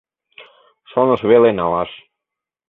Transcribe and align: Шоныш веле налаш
Шоныш 0.89 1.21
веле 1.29 1.49
налаш 1.59 1.91